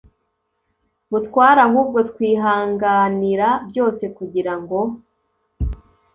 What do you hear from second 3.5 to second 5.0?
byose kugira ngo